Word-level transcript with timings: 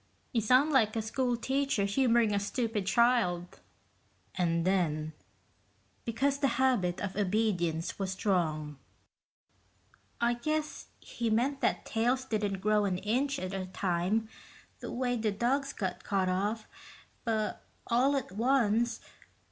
"You 0.33 0.41
sound 0.41 0.71
like 0.71 0.95
a 0.95 1.01
school 1.03 1.37
teacher 1.37 1.85
humoring 1.85 2.33
a 2.33 2.39
stupid 2.39 2.87
child." 2.87 3.59
And 4.33 4.65
then, 4.65 5.13
because 6.05 6.37
of 6.37 6.41
the 6.41 6.47
habit 6.47 6.99
of 7.01 7.15
obedience 7.15 7.99
was 7.99 8.13
strong, 8.13 8.79
"I 10.19 10.33
guess 10.33 10.87
he 11.01 11.29
meant 11.29 11.61
that 11.61 11.85
tails 11.85 12.25
didn't 12.25 12.61
grow 12.61 12.85
an 12.85 12.97
inch 12.97 13.37
at 13.37 13.53
a 13.53 13.67
time, 13.67 14.27
the 14.79 14.91
way 14.91 15.17
the 15.17 15.31
dog's 15.31 15.71
got 15.71 16.03
cut 16.03 16.27
off, 16.29 16.67
but 17.23 17.63
all 17.85 18.15
at 18.15 18.31
once 18.31 19.01